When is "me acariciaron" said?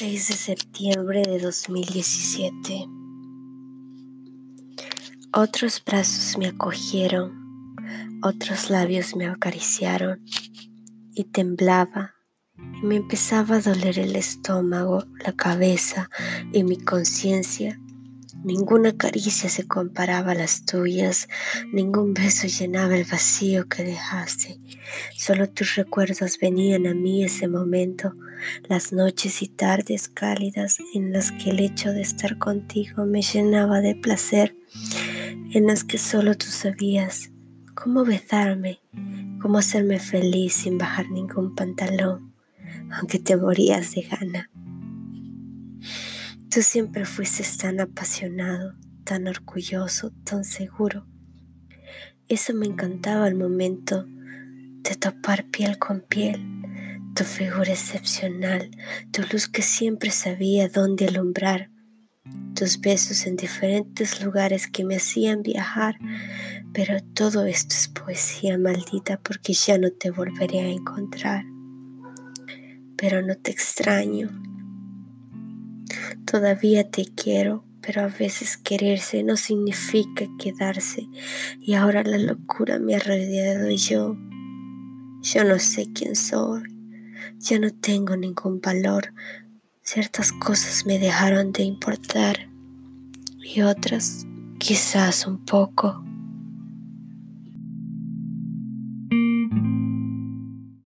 9.14-10.24